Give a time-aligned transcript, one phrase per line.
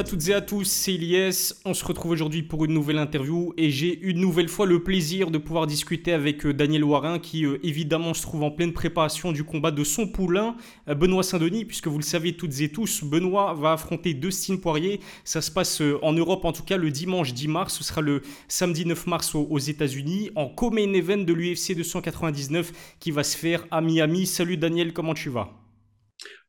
[0.00, 1.52] à toutes et à tous, c'est Ilyes.
[1.66, 5.30] On se retrouve aujourd'hui pour une nouvelle interview et j'ai une nouvelle fois le plaisir
[5.30, 9.30] de pouvoir discuter avec euh, Daniel Warin qui euh, évidemment se trouve en pleine préparation
[9.30, 10.56] du combat de son poulain,
[10.88, 15.00] euh, Benoît Saint-Denis, puisque vous le savez toutes et tous, Benoît va affronter Dustin Poirier.
[15.22, 18.22] Ça se passe en Europe en tout cas le dimanche 10 mars, ce sera le
[18.48, 23.66] samedi 9 mars aux États-Unis en co-main event de l'UFC 299 qui va se faire
[23.70, 24.24] à Miami.
[24.24, 25.59] Salut Daniel, comment tu vas?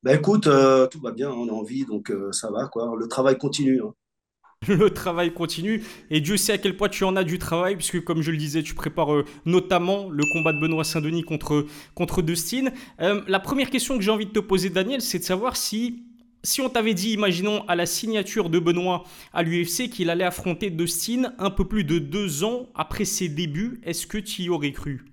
[0.03, 2.95] Ben écoute, euh, tout va bien, on a envie, donc euh, ça va, quoi.
[2.97, 3.81] Le travail continue.
[3.81, 3.93] Hein.
[4.67, 8.03] Le travail continue et Dieu sait à quel point tu en as du travail puisque
[8.03, 12.21] comme je le disais tu prépares euh, notamment le combat de Benoît Saint-Denis contre, contre
[12.21, 12.65] Dustin.
[12.99, 16.03] la première question que j'ai envie de te poser Daniel c'est de savoir si,
[16.43, 20.70] si on t'avait dit imaginons à la signature de Benoît à l'UFC qu'il allait affronter
[20.70, 24.73] Dustin un peu plus de deux ans après ses débuts, est-ce que tu y aurais
[24.73, 25.10] cru?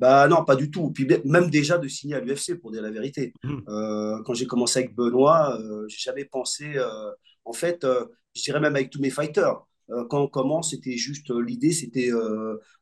[0.00, 0.90] Bah non, pas du tout.
[0.90, 3.34] Puis même déjà de signer à l'UFC, pour dire la vérité.
[3.44, 3.58] Mmh.
[3.68, 7.10] Euh, quand j'ai commencé avec Benoît, euh, j'ai jamais pensé, euh,
[7.44, 7.86] en fait,
[8.34, 9.62] je dirais même avec tous mes fighters.
[10.08, 12.10] quand on commence, c'était juste l'idée, c'était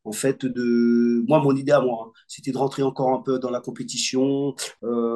[0.04, 3.38] en fait de, moi mon idée à moi, hein, c'était de rentrer encore un peu
[3.38, 4.54] dans la compétition,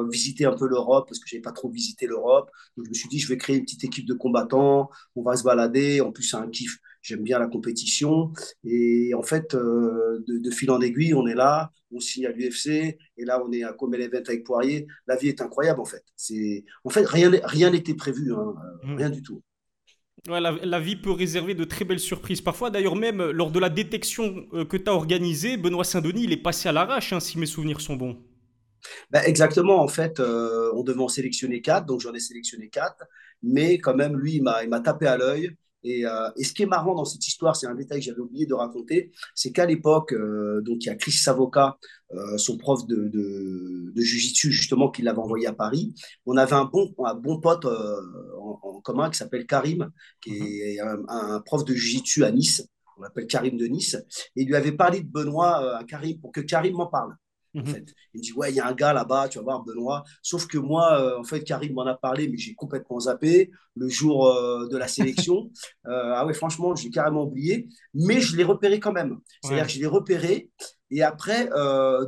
[0.09, 2.49] visiter un peu l'Europe parce que j'avais pas trop visité l'Europe.
[2.75, 5.35] Donc je me suis dit, je vais créer une petite équipe de combattants, on va
[5.37, 6.01] se balader.
[6.01, 8.31] En plus, c'est un kiff j'aime bien la compétition.
[8.63, 12.67] Et en fait, euh, de, fil en aiguille, on est là, on signe à l'UFC,
[12.67, 14.87] et là, on est à Comel Event avec Poirier.
[15.05, 16.03] La vie est incroyable, en fait.
[16.15, 18.95] C'est, en fait, rien rien n'était prévu, hein, euh, mmh.
[18.95, 19.43] rien du tout.
[20.27, 22.41] la, vie peut réserver de très belles surprises.
[22.41, 26.31] Parfois, d'ailleurs, même lors de la détection euh, que tu as organisée, Benoît Saint-Denis, il
[26.31, 28.17] est passé à l'arrache, hein, si mes souvenirs sont bons.
[29.11, 33.05] Ben, exactement, en fait, on devait en sélectionner quatre, donc j'en ai sélectionné quatre,
[33.41, 35.55] mais quand même, lui, il m'a tapé à l'œil.
[35.85, 38.45] Euh, et, ce qui est marrant dans cette histoire, c'est un détail que j'avais oublié
[38.45, 41.77] de raconter, c'est qu'à l'époque, euh, donc il y a Chris Savoca,
[42.13, 45.93] euh, son prof de, de, de Jiu-Jitsu justement, qui l'avait envoyé à Paris.
[46.25, 49.89] On avait un bon, un bon pote en, commun qui s'appelle Karim,
[50.21, 50.47] qui mhm.
[50.47, 52.67] est un, prof de Jiu-Jitsu à Nice.
[52.97, 53.95] On l'appelle Karim de Nice.
[54.35, 57.15] Et il lui avait parlé de Benoît à Karim pour que Karim m'en parle.
[57.55, 57.93] En fait.
[58.13, 60.03] Il me dit, ouais, il y a un gars là-bas, tu vas voir, Benoît.
[60.21, 63.87] Sauf que moi, euh, en fait, Karim m'en a parlé, mais j'ai complètement zappé le
[63.89, 65.51] jour euh, de la sélection.
[65.85, 67.67] Euh, ah ouais, franchement, j'ai carrément oublié.
[67.93, 69.17] Mais je l'ai repéré quand même.
[69.43, 70.49] C'est-à-dire que je l'ai repéré.
[70.91, 71.49] Et après,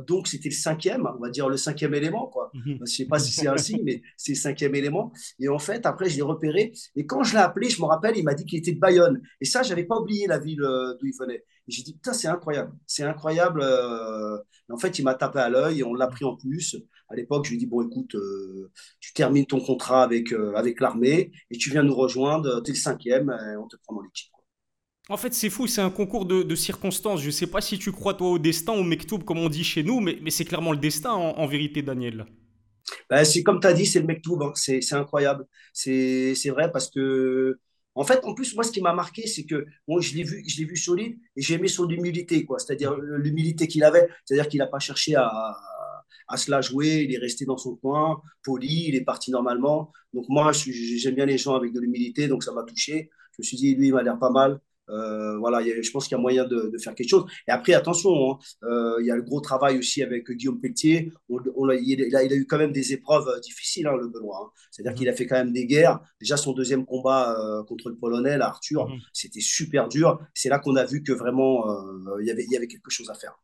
[0.06, 2.50] donc, c'était le cinquième, on va dire le cinquième élément, quoi.
[2.54, 2.76] Mhm.
[2.76, 5.12] Je ne sais pas si c'est ainsi, mais c'est le cinquième élément.
[5.38, 6.72] Et en fait, après, je l'ai repéré.
[6.94, 9.20] Et quand je l'ai appelé, je me rappelle, il m'a dit qu'il était de Bayonne.
[9.40, 10.62] Et ça, je n'avais pas oublié la ville
[10.98, 11.44] d'où il venait.
[11.68, 12.72] Et j'ai dit, putain, c'est incroyable.
[12.86, 13.60] C'est incroyable.
[13.62, 14.38] Euh.
[14.70, 16.76] En fait, il m'a tapé à l'œil et on l'a pris en plus.
[17.08, 20.54] À l'époque, je lui ai dit, bon, écoute, euh, tu termines ton contrat avec, euh,
[20.54, 22.62] avec l'armée et tu viens nous rejoindre.
[22.62, 24.30] Tu es le cinquième, et on te prend dans l'équipe.
[25.08, 27.20] En fait, c'est fou, c'est un concours de, circonstances.
[27.20, 29.62] Je ne sais pas si tu crois, toi, au destin, au mektoub, comme on dit
[29.62, 32.26] chez nous, mais, mais c'est clairement le destin, en, vérité, Daniel.
[33.08, 34.42] Ben, c'est comme tu as dit, c'est le mektoub.
[34.42, 34.52] Hein.
[34.54, 35.46] C'est incroyable.
[35.72, 37.60] C'est vrai parce que
[37.96, 40.44] en fait, en plus, moi, ce qui m'a marqué, c'est que moi, je l'ai vu,
[40.46, 42.58] je l'ai vu solide et j'ai aimé son humilité, quoi.
[42.58, 45.28] C'est-à-dire l'humilité qu'il avait, c'est-à-dire qu'il n'a pas cherché à,
[46.28, 49.92] à se la jouer, il est resté dans son coin, poli, il est parti normalement.
[50.12, 53.10] Donc moi, j'aime bien les gens avec de l'humilité, donc ça m'a touché.
[53.32, 54.60] Je me suis dit, lui, il m'a l'air pas mal.
[54.88, 57.24] Euh, voilà, je pense qu'il y a moyen de, faire quelque chose.
[57.48, 61.12] Et après, attention, hein, euh, il y a le gros travail aussi avec Guillaume Pelletier.
[61.28, 64.40] il, a, eu quand même des épreuves euh, difficiles, hein, le Benoît.
[64.44, 64.50] Hein.
[64.70, 64.98] C'est-à-dire mhm.
[64.98, 66.00] qu'il a fait quand même des guerres.
[66.20, 67.36] Déjà, son deuxième combat
[67.68, 68.98] contre le Polonais, Arthur, mhm.
[69.12, 70.20] c'était super dur.
[70.34, 71.64] C'est là qu'on a vu que vraiment,
[72.20, 73.36] il y avait quelque chose à faire.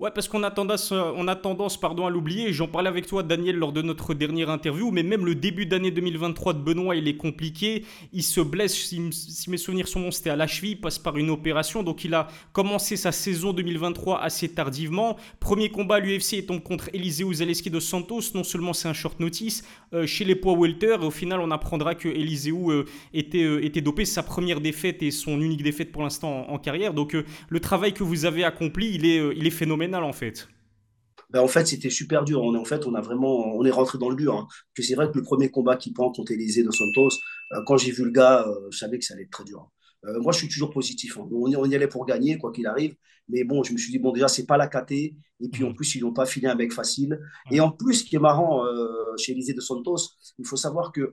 [0.00, 2.52] Ouais, parce qu'on a tendance, euh, on a tendance pardon, à l'oublier.
[2.52, 5.92] J'en parlais avec toi, Daniel, lors de notre dernière interview, mais même le début d'année
[5.92, 7.84] 2023 de Benoît, il est compliqué.
[8.12, 8.98] Il se blesse, si,
[9.48, 11.84] mes souvenirs sont bons, c'était à la cheville, il passe par une opération.
[11.84, 15.16] Donc il a commencé sa saison 2023 assez tardivement.
[15.38, 18.32] Premier combat à l'UFC, il tombe contre Eliseu Zaleski de Santos.
[18.34, 19.62] Non seulement c'est un short notice
[19.92, 24.04] euh, chez les poids welter, et au final, on apprendra que Eliseu euh, était, dopé.
[24.06, 26.94] Sa première défaite et son unique défaite pour l'instant en, carrière.
[26.94, 27.16] Donc
[27.48, 30.48] le travail que vous avez accompli, il est, il est phénoménal en fait
[31.30, 32.42] ben, en fait, c'était super dur.
[32.42, 34.34] On est, en fait, on a vraiment, on est rentré dans le dur.
[34.36, 34.46] Hein.
[34.78, 37.08] c'est vrai que le premier combat qu'il prend contre Élysée de Santos,
[37.52, 39.68] euh, quand j'ai vu le gars, euh, je savais que ça allait être très dur.
[40.04, 40.10] Hein.
[40.10, 41.18] Euh, moi, je suis toujours positif.
[41.18, 41.26] Hein.
[41.32, 42.94] On, y allait pour gagner, quoi qu'il arrive.
[43.28, 45.16] Mais bon, je me suis dit, bon, déjà, c'est pas la KT.
[45.40, 45.74] Et puis, en mmh.
[45.74, 47.18] plus, ils n'ont pas filé un mec facile.
[47.50, 48.64] Et en plus, ce qui est marrant
[49.18, 49.98] chez Élysée de Santos,
[50.38, 51.12] il faut savoir que,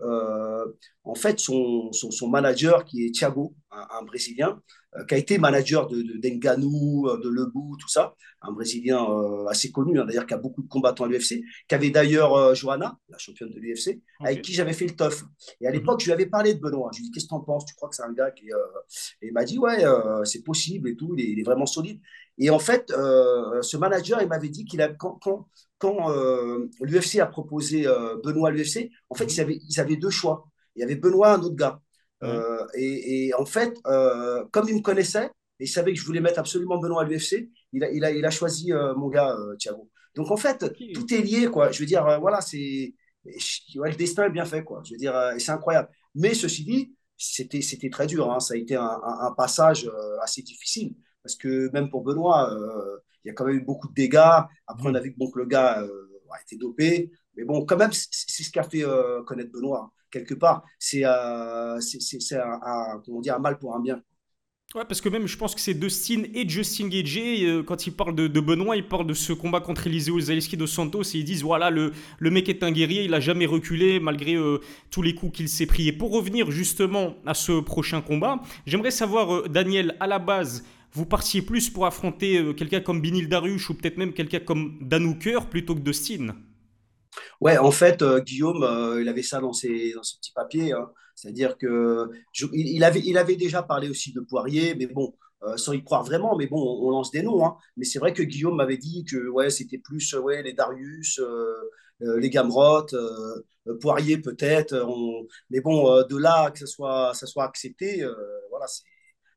[1.03, 4.61] en fait, son, son, manager, qui est Thiago, un Brésilien,
[4.97, 9.01] euh, qui a été manager de, de d'Enganou, euh, de Lebou, tout ça, un Brésilien
[9.09, 12.53] euh, assez connu, hein, d'ailleurs, qui a beaucoup de combattants à l'UFC, qui avait d'ailleurs
[12.55, 15.23] Johanna, la championne de l'UFC, avec qui j'avais fait le tough.
[15.61, 15.77] Et à mhm.
[15.77, 16.89] l'époque, je lui avais parlé de Benoît.
[16.93, 17.65] Je lui ai dit, qu'est-ce que tu en penses?
[17.65, 18.47] Tu crois que c'est un gars qui.
[19.21, 19.81] Et il m'a dit, ouais,
[20.25, 22.01] c'est possible et tout, il est, vraiment solide.
[22.37, 25.19] Et en fait, ce manager, il m'avait dit qu'il a, quand,
[25.77, 26.09] quand,
[26.79, 27.83] l'UFC a proposé
[28.23, 29.29] Benoît à l'UFC, en fait, mhm.
[29.31, 31.79] ils, avaient, ils avaient deux choix il y avait Benoît, un autre gars.
[32.23, 35.25] Euh, et, en fait, euh, comme il me connaissait,
[35.59, 38.11] et il savait que je voulais mettre absolument Benoît à l'UFC, il a, il, a,
[38.11, 39.89] il a choisi euh, mon gars, Thiago.
[40.15, 40.57] Donc en fait,
[40.93, 41.71] tout est lié, quoi.
[41.71, 42.93] Je veux dire, voilà, c'est.
[43.23, 44.81] le destin est bien fait, quoi.
[44.83, 45.89] Je veux dire, c'est incroyable.
[46.15, 48.31] Mais ceci dit, c'était, très dur.
[48.31, 48.39] Hein.
[48.39, 49.89] Ça a été un, un, passage
[50.21, 50.95] assez difficile.
[51.23, 52.49] Parce que même pour Benoît,
[53.23, 54.17] il y a quand même eu beaucoup de dégâts.
[54.67, 57.11] Après, on a vu que, bon, que le gars a été dopé.
[57.35, 58.83] Mais bon, quand même, c'est ce qu'a fait
[59.25, 64.01] connaître Benoît quelque part, c'est euh, un, comment dire, un mal pour un bien.
[64.73, 67.91] Ouais, parce que même je pense que c'est Dustin et Justin Gage, euh, quand ils
[67.91, 71.25] parlent de, Benoît, ils parlent de ce combat contre Eliseo Zaleski de Santos et ils
[71.25, 74.59] disent voilà, le, le mec est un guerrier, il a jamais reculé malgré euh,
[74.89, 75.89] tous les coups qu'il s'est pris.
[75.89, 80.63] Et pour revenir justement à ce prochain combat, j'aimerais savoir, euh, Daniel, à la base,
[80.93, 85.39] vous partiez plus pour affronter quelqu'un comme Binil Darush ou peut-être même quelqu'un comme Danouker
[85.49, 86.35] plutôt que Dustin
[87.41, 90.73] Ouais, en fait, euh, Guillaume, euh, il avait ça dans ses, dans ses petits papiers.
[90.73, 90.91] Hein.
[91.15, 92.09] C'est-à-dire que
[92.53, 96.03] il, avait, il avait déjà parlé aussi de Poirier, mais bon, euh, sans y croire
[96.03, 97.45] vraiment, mais bon, on, lance des noms.
[97.45, 97.57] Hein.
[97.77, 101.19] Mais c'est vrai que Guillaume m'avait dit que ouais, c'était plus ouais, les Darius,
[101.99, 102.87] les Gamrot,
[103.81, 104.75] Poirier peut-être.
[105.49, 108.03] Mais bon, de là que ça soit, ça soit accepté,
[108.49, 108.65] voilà,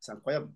[0.01, 0.49] c'est incroyable.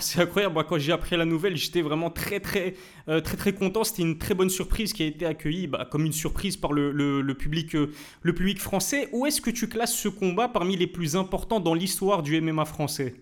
[0.00, 0.54] C'est incroyable.
[0.54, 2.74] Moi, quand j'ai appris la nouvelle, j'étais vraiment très, très,
[3.08, 3.84] euh, très, très content.
[3.84, 6.90] C'était une très bonne surprise qui a été accueillie bah, comme une surprise par le,
[6.90, 7.92] le, public, euh,
[8.22, 9.08] le public français.
[9.12, 12.64] Où est-ce que tu classes ce combat parmi les plus importants dans l'histoire du MMA
[12.64, 13.14] français?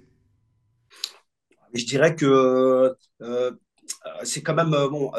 [1.74, 3.50] Je dirais que euh,
[4.22, 5.12] c'est quand même bon,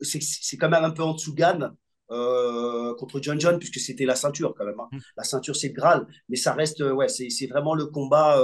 [0.00, 1.72] c'est quand même un peu en dessous Gann.
[2.08, 4.88] contre John John puisque c'était la ceinture quand même hein.
[4.92, 4.98] mmh.
[5.16, 8.40] la ceinture c'est le Graal mais ça reste ouais c'est vraiment le combat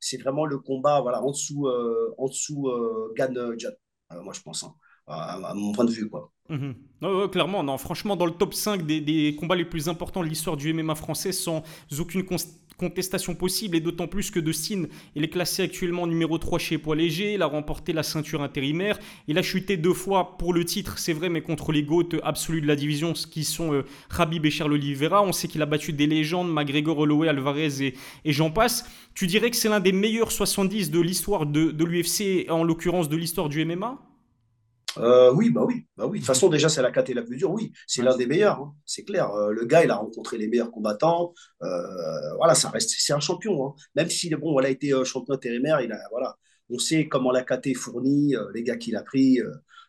[0.00, 4.40] c'est vraiment le combat voilà, en dessous, euh, en dessous euh, John, euh, moi je
[4.40, 4.74] pense, hein,
[5.06, 6.08] à, mon point de vue.
[6.08, 6.32] Quoi.
[6.48, 7.30] Mhm.
[7.30, 10.72] clairement, non, franchement, dans le top 5 des, combats les plus importants de l'histoire du
[10.72, 11.62] MMA français, sans
[11.98, 12.24] aucune
[12.76, 14.84] contestation possible, et d'autant plus que Dustin,
[15.14, 18.98] il est classé actuellement numéro 3 chez poids léger, il a remporté la ceinture intérimaire,
[19.28, 22.60] il a chuté deux fois pour le titre, c'est vrai, mais contre les GOAT absolus
[22.60, 25.66] de la division, ce qui sont euh, Rabib et Charles Oliveira, on sait qu'il a
[25.66, 27.94] battu des légendes, McGregor, Holloway, Alvarez et,
[28.24, 28.88] et j'en passe.
[29.14, 33.08] Tu dirais que c'est l'un des meilleurs 70 de l'histoire de, de l'UFC, en l'occurrence
[33.08, 34.05] de l'histoire du MMA
[34.98, 36.18] euh, oui, bah oui, bah oui.
[36.18, 37.50] De toute façon, déjà, c'est la KT la plus dure.
[37.50, 38.74] Oui, c'est l'un des meilleurs, hein.
[38.84, 39.30] c'est clair.
[39.32, 41.34] Euh, le gars, il a rencontré les meilleurs combattants.
[41.62, 43.66] Euh, voilà, ça reste, c'est un champion.
[43.66, 43.74] Hein.
[43.94, 46.36] Même s'il est bon, voilà, a été champion intérimaire, il a, voilà,
[46.70, 49.38] on sait comment la KT fournit, les gars qu'il a pris.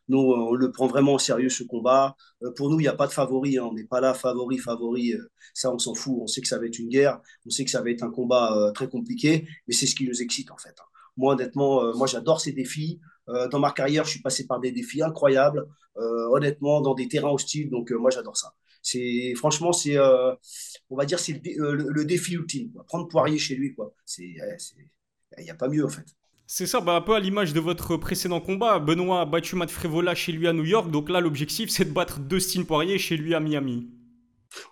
[0.10, 2.16] nous, on le prend vraiment au sérieux ce combat.
[2.56, 3.58] pour nous, il n'y a pas de favori.
[3.58, 3.68] Hein.
[3.70, 5.14] on n'est pas là, favori, favori.
[5.54, 6.18] ça, on s'en fout.
[6.22, 7.20] On sait que ça va être une guerre.
[7.46, 9.48] On sait que ça va être un combat très compliqué.
[9.68, 10.76] Mais c'est ce qui nous excite en fait.
[11.18, 13.00] Moi, honnêtement, moi, j'adore ces défis.
[13.30, 15.68] Euh, dans ma carrière, je suis passé par des défis incroyables,
[15.98, 17.70] euh, honnêtement, dans des terrains hostiles.
[17.70, 18.54] Donc, euh, moi, j'adore ça.
[18.82, 22.72] C'est franchement, c'est, on va dire, c'est le, défi ultime.
[22.88, 23.94] Prendre Poirier chez lui, quoi.
[24.06, 26.06] C'est, il n'y a pas mieux en fait.
[26.46, 28.80] C'est ça, bah, un peu à l'image de votre précédent combat.
[28.80, 30.90] Benoît a battu Matt Frévola chez lui à New York.
[30.90, 33.90] Donc là, l'objectif, c'est de battre Dustin Poirier chez lui à Miami.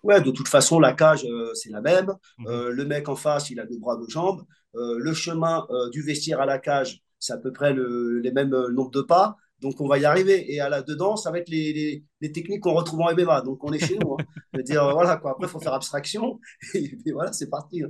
[0.02, 2.14] Ouais, de toute façon, la cage, c'est la même.
[2.38, 2.70] Mhm.
[2.70, 4.46] le mec en face, il a deux bras, deux jambes.
[4.76, 8.72] Le chemin du vestiaire à la cage, c'est à peu près le, les mêmes euh,
[8.72, 9.38] nombres de pas.
[9.62, 10.54] Donc, on va y arriver.
[10.54, 12.04] Et à la dedans, ça va être les,
[12.34, 13.42] techniques qu'on retrouve en MMA.
[13.42, 14.14] Donc, on est chez nous.
[14.14, 14.26] Hein.
[14.54, 15.12] Je dire, voilà.
[15.12, 16.40] Après, il faut faire abstraction.
[16.74, 17.84] Et puis voilà, c'est parti.
[17.84, 17.90] Hein.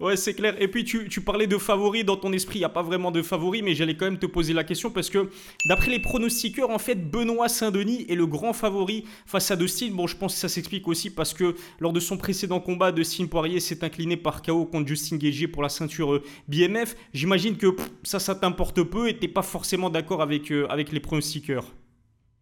[0.00, 0.60] Ouais, c'est clair.
[0.60, 2.58] Et puis, tu, tu, parlais de favoris dans ton esprit.
[2.58, 4.90] Il n'y a pas vraiment de favoris, mais j'allais quand même te poser la question
[4.90, 5.30] parce que,
[5.68, 9.90] d'après les pronostiqueurs, en fait, Benoît Saint-Denis est le grand favori face à Dustin.
[9.92, 13.26] Bon, je pense que ça s'explique aussi parce que lors de son précédent combat, Dustin
[13.26, 16.96] Poirier s'est incliné par KO contre Justin Gagé pour la ceinture euh, BMF.
[17.12, 17.68] J'imagine que
[18.02, 21.72] ça, ça t'importe peu et tu n'es pas forcément d'accord avec, euh, avec les pronostiqueurs.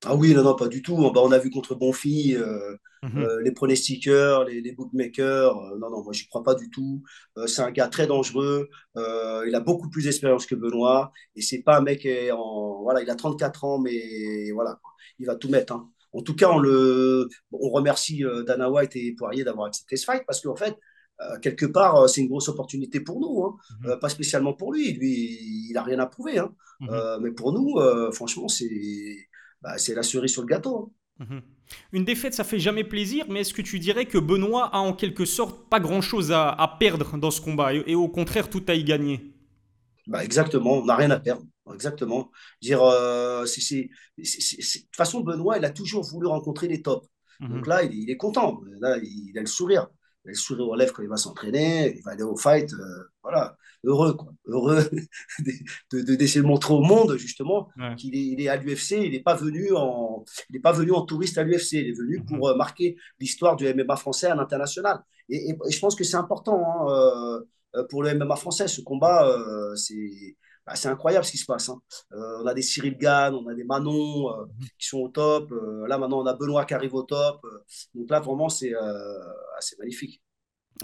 [0.05, 0.97] Ah oui, non, non, pas du tout.
[1.13, 3.19] Bah, on a vu contre Bonfi euh, mhm.
[3.19, 5.57] euh, les pronostiqueurs, les, les bookmakers.
[5.57, 7.03] Euh, non, non, moi, j'y crois pas du tout.
[7.47, 8.69] c'est un gars très dangereux.
[8.97, 11.13] il a beaucoup plus d'expérience que Benoît.
[11.37, 12.83] Et c'est pas un mec en.
[12.83, 14.81] Voilà, il a 34 ans, mais voilà,
[15.21, 15.73] il va tout mettre.
[15.75, 15.89] Hein.
[16.13, 20.25] En tout cas, on, le, on remercie Dana White et Poirier d'avoir accepté ce fight
[20.27, 20.77] parce qu'en fait,
[21.41, 23.57] quelque part, c'est une grosse opportunité pour nous, hein.
[23.85, 24.01] mhm.
[24.01, 24.93] pas spécialement pour lui.
[24.95, 26.39] Lui, il n'a rien à prouver.
[26.39, 26.53] Hein.
[26.81, 27.21] Mhm.
[27.23, 27.81] mais pour nous,
[28.11, 29.29] franchement, c'est
[29.63, 30.93] bah, c'est la cerise sur le gâteau.
[31.21, 31.27] Hein.
[31.29, 31.43] Mhm.
[31.93, 34.93] Une défaite, ça fait jamais plaisir, mais est-ce que tu dirais que Benoît a en
[34.93, 38.85] quelque sorte pas grand-chose à, perdre dans ce combat et, au contraire tout à y
[38.85, 39.33] gagner?
[40.07, 41.45] Bah Exactement, on n'a rien à perdre.
[41.73, 42.31] Exactement.
[42.61, 47.07] Dire, euh, de toute façon, Benoît, il a toujours voulu rencontrer les tops.
[47.41, 47.49] Mhm.
[47.49, 48.61] Donc là, il, est content.
[48.81, 49.89] Là, il, a le sourire.
[50.25, 52.73] Il a le sourire aux lèvres quand il va s'entraîner, il va aller au fight.
[52.73, 54.33] Euh, voilà heureux, quoi.
[54.47, 54.89] heureux
[55.41, 55.63] d'essayer
[55.93, 58.93] de, de, montrer au monde justement qu'il est, il est, à l'UFC.
[58.93, 61.73] Il n'est pas venu en, il pas venu en touriste à l'UFC.
[61.73, 62.27] Il est venu mhm.
[62.27, 65.03] pour euh, marquer l'histoire du MMA français à l'international.
[65.29, 67.41] et, je pense que c'est important hein,
[67.91, 68.69] pour le MMA français.
[68.69, 69.27] Ce combat,
[69.77, 71.69] c'est bah, c'est incroyable ce qui se passe.
[71.71, 71.81] Hein.
[72.13, 74.47] on a des Cyril Gann, on a des Manon
[74.79, 75.53] qui sont au top.
[75.89, 77.45] là, maintenant, on a Benoît qui arrive au top.
[77.95, 78.73] donc là, vraiment, c'est
[79.59, 80.23] assez magnifique.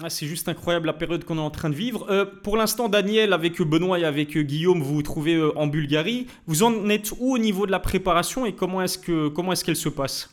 [0.01, 2.09] Ah, c'est juste incroyable la période qu'on est en train de vivre.
[2.09, 6.27] Euh, pour l'instant, Daniel, avec Benoît et avec Guillaume, vous vous trouvez euh, en Bulgarie.
[6.45, 10.29] Vous en êtes où au niveau de la préparation et comment est-ce qu'elle se passe?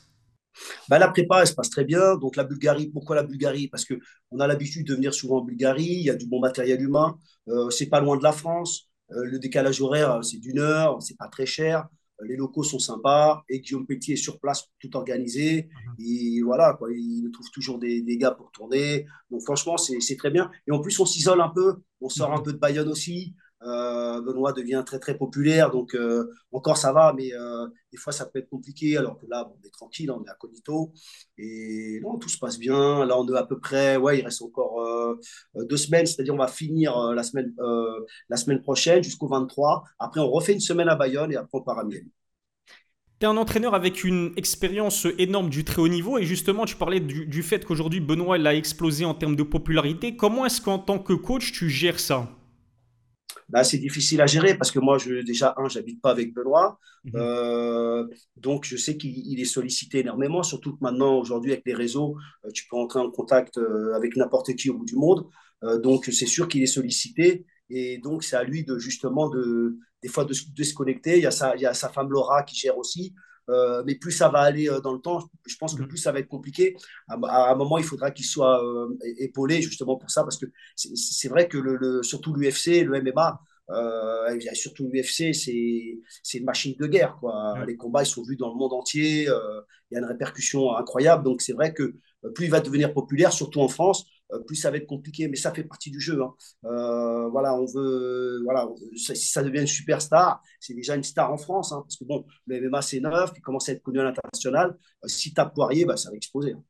[0.88, 2.16] Bah, la prépa, se passe très bien.
[2.16, 3.68] Donc la Bulgarie, pourquoi la Bulgarie?
[3.68, 3.94] Parce que
[4.30, 5.84] on a l'habitude de venir souvent en Bulgarie.
[5.84, 7.18] Il y a du bon matériel humain.
[7.48, 8.88] Euh, c'est pas loin de la France.
[9.12, 11.02] Euh, le décalage horaire, c'est d'une heure.
[11.02, 11.86] C'est pas très cher
[12.24, 15.68] les locaux sont sympas et Guillaume Petit est sur place tout organisé.
[15.98, 16.06] Mhm.
[16.06, 19.06] Et voilà, quoi, il trouve toujours des, des, gars pour tourner.
[19.30, 20.50] Donc franchement, c'est très bien.
[20.66, 22.44] Et en plus, on s'isole un peu, on sort un mhm.
[22.44, 23.34] peu de Bayonne aussi.
[23.66, 28.12] Euh, Benoît devient très très populaire, donc euh, encore ça va, mais euh, des fois
[28.12, 30.92] ça peut être compliqué, alors que là, on est tranquille, on est à Cognito,
[31.36, 33.04] et non, tout se passe bien.
[33.04, 34.80] Là, on est à peu près, ouais, il reste encore
[35.54, 37.54] deux semaines, c'est-à-dire on va finir la, semaine,
[38.28, 39.84] la semaine prochaine jusqu'au 23.
[39.98, 42.04] Après, on refait une semaine à Bayonne et après on part à Miel.
[43.18, 46.76] Tu es un entraîneur avec une expérience énorme du très haut niveau et justement tu
[46.76, 50.16] parlais du, du fait qu'aujourd'hui Benoît il a explosé en termes de popularité.
[50.16, 52.28] Comment est-ce qu'en tant que coach tu gères ça?
[53.48, 56.78] Bah, c'est difficile à gérer parce que moi, je, déjà, un, j'habite pas avec Benoît.
[57.04, 57.12] Mhm.
[57.14, 62.16] Euh, donc, je sais qu'il est sollicité énormément, surtout que maintenant, aujourd'hui, avec les réseaux,
[62.44, 65.26] euh, tu peux entrer en contact euh, avec n'importe qui au bout du monde.
[65.82, 67.46] donc, c'est sûr qu'il est sollicité.
[67.70, 71.16] Et donc, c'est à lui de justement, de, des fois, de, se déconnecter.
[71.16, 73.14] Il y, a sa, il y a sa femme Laura qui gère aussi.
[73.48, 75.88] Euh, mais plus ça va aller euh, dans le temps, je pense que mhm.
[75.88, 76.76] plus ça va être compliqué.
[77.08, 78.88] À, un moment, il faudra qu'il soit euh,
[79.18, 83.40] épaulé justement pour ça, parce que c'est vrai que le, surtout l'UFC, le MMA,
[84.54, 87.16] surtout l'UFC, c'est une machine de guerre.
[87.20, 87.64] Quoi.
[87.66, 89.22] Les combats, ils sont vus dans le monde entier.
[89.24, 91.24] il y a une répercussion incroyable.
[91.24, 91.94] Donc, c'est vrai que
[92.34, 94.15] plus il va devenir populaire, surtout en France, euh,
[94.46, 95.28] plus ça va être compliqué.
[95.28, 96.22] Mais ça fait partie du jeu.
[96.22, 96.34] Hein.
[96.64, 101.38] Euh, voilà, on veut, voilà, si ça devient une superstar, c'est déjà une star en
[101.38, 104.04] France, hein, parce que bon, le MMA c'est neuf, il commence à être connu à
[104.04, 104.76] l'international.
[105.04, 106.52] Euh, si tu as Poirier, bah, ça va exploser.
[106.52, 106.62] Hein.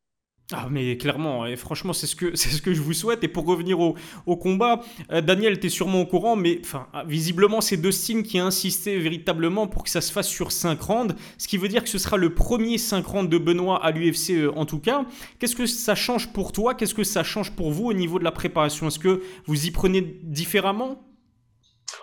[0.53, 3.21] Ah mais clairement, et franchement c'est ce, que, c'est ce que je vous souhaite.
[3.23, 4.79] Et pour revenir au, au combat,
[5.11, 8.97] euh, Daniel, tu es sûrement au courant, mais enfin, visiblement c'est Dustin qui a insisté
[8.97, 11.97] véritablement pour que ça se fasse sur 5 rounds, ce qui veut dire que ce
[11.97, 15.05] sera le premier 5 rounds de Benoît à l'UFC euh, en tout cas.
[15.37, 16.75] Qu'est-ce que ça change pour toi?
[16.75, 18.87] Qu'est-ce que ça change pour vous au niveau de la préparation?
[18.87, 21.03] Est-ce que vous y prenez différemment?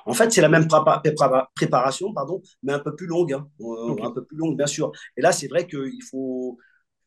[0.06, 0.68] En fait, c'est la même
[1.54, 3.48] préparation, pardon, mais un peu plus longue, hein.
[3.60, 4.92] euh, un peu plus longue, bien sûr.
[5.16, 6.58] Et là, c'est vrai qu'il faut,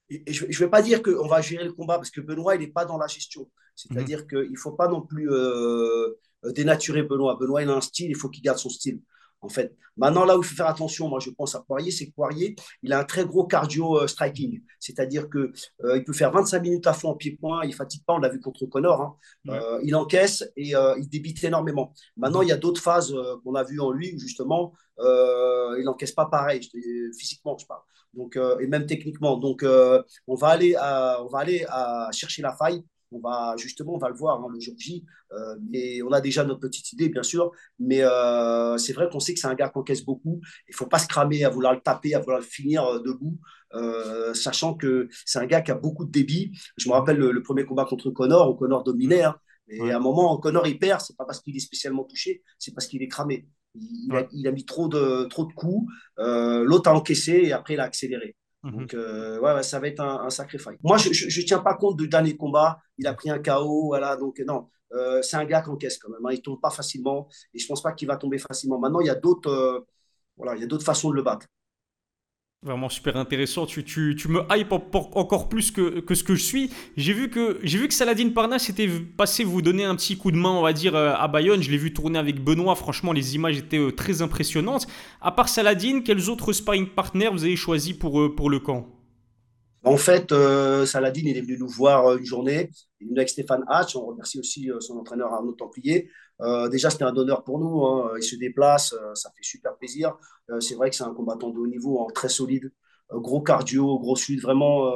[0.10, 2.68] je ne vais pas dire qu'on va gérer le combat parce que Benoît, il n'est
[2.68, 3.50] pas dans la gestion.
[3.76, 4.28] C'est-à-dire mhm.
[4.28, 7.38] qu'il ne faut pas non plus euh, dénaturer Benoît.
[7.40, 9.02] Benoît, il a un style, il faut qu'il garde son style.
[9.42, 12.08] En fait, maintenant, là où il faut faire attention, moi, je pense à Poirier, c'est
[12.08, 14.64] que Poirier, il a un très gros cardio euh, striking.
[14.80, 15.52] C'est-à-dire qu'il
[15.84, 18.18] euh, il peut faire 25 minutes à fond en pied-point, il ne fatigue pas, on
[18.18, 19.20] l'a vu contre Connor.
[19.46, 19.80] Hein.
[19.84, 21.94] il encaisse et il débite énormément.
[22.16, 26.14] Maintenant, il y a d'autres phases qu'on a vues en lui où, justement, il n'encaisse
[26.14, 26.68] pas pareil,
[27.16, 27.82] physiquement, je parle
[28.14, 29.38] donc, euh, et même techniquement.
[29.38, 32.84] Donc, euh, on va aller, à, on va aller à chercher la faille.
[33.12, 35.06] On va justement, on va le voir hein, le jour J.
[35.32, 37.52] Euh, et on a déjà notre petite idée, bien sûr.
[37.80, 38.02] Mais
[38.78, 40.42] c'est vrai qu'on sait que c'est un gars qui encaisse beaucoup.
[40.68, 43.40] Il faut pas se cramer à vouloir le taper, à vouloir le finir debout.
[44.34, 46.52] sachant que c'est un gars qui a beaucoup de débit.
[46.76, 49.24] Je me rappelle le, premier combat contre Connor, où Connor dominait.
[49.24, 49.38] Hein.
[49.70, 52.74] et à un moment, Connor, il perd, c'est pas parce qu'il est spécialement touché, c'est
[52.74, 53.48] parce qu'il est cramé.
[53.76, 55.92] Il, a, mis trop de, trop de coups.
[56.20, 58.36] Euh, l'autre a encaissé et après, il a accéléré.
[58.64, 58.72] Mhm.
[58.72, 60.74] Donc, euh, ouais, ça va être un, un sacrifice.
[60.84, 62.80] Moi, je ne tiens pas compte du dernier combat.
[62.98, 63.88] Il a pris un KO.
[63.88, 64.68] Voilà, donc, non.
[64.94, 66.26] Euh, c'est un gars qui encaisse quand même.
[66.26, 66.32] Hein.
[66.32, 67.28] Il ne tombe pas facilement.
[67.54, 68.80] Et je ne pense pas qu'il va tomber facilement.
[68.80, 69.86] Maintenant, il y a d'autres
[70.38, 71.48] voilà, il y a d'autres façons de le battre.
[72.64, 73.68] Vraiment super intéressant.
[73.68, 73.84] Tu,
[74.30, 76.72] me hype encore plus que, ce que je suis.
[76.98, 80.50] J'ai vu que, j'ai Saladin Parnas était passé vous donner un petit coup de main,
[80.50, 81.62] on va dire, euh, à Bayonne.
[81.62, 82.76] Je l'ai vu tourner avec Benoît.
[82.76, 84.88] Franchement, les images étaient euh, très impressionnantes.
[85.22, 88.97] À part Saladin, quels autres sparring partners vous avez choisi pour, euh, pour le camp?
[89.84, 90.34] En fait,
[90.86, 92.69] Saladin il est venu nous voir une journée.
[93.00, 93.96] Il est venu avec Stéphane Hatch.
[93.96, 96.10] On remercie aussi son entraîneur Arnaud Templier.
[96.41, 97.86] Euh, déjà, c'était un honneur pour nous.
[97.86, 98.12] Hein.
[98.17, 100.15] Il se déplace, euh, ça fait super plaisir.
[100.50, 102.72] Euh, c'est vrai que c'est un combattant de haut niveau, hein, très solide,
[103.12, 104.91] gros cardio, gros suite, vraiment,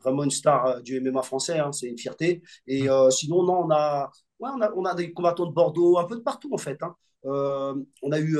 [0.00, 1.58] vraiment une star du MMA français.
[1.58, 1.72] Hein.
[1.72, 2.42] c'est une fierté.
[2.66, 6.04] Et sinon, non, on a, ouais, on a, on a des combattants de Bordeaux, un
[6.04, 6.78] peu de partout en fait.
[7.24, 8.36] on a eu,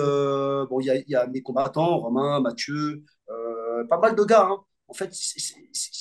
[0.69, 3.05] bon, il y a, mes combattants, Romain, Mathieu,
[3.89, 4.49] pas mal de gars.
[4.93, 5.11] En fait,